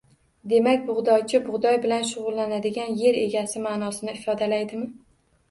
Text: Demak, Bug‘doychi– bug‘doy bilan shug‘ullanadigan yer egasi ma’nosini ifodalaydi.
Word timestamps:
Demak, 0.51 0.79
Bug‘doychi– 0.87 1.41
bug‘doy 1.49 1.77
bilan 1.83 2.07
shug‘ullanadigan 2.13 2.97
yer 3.03 3.21
egasi 3.27 3.63
ma’nosini 3.67 4.19
ifodalaydi. 4.19 4.83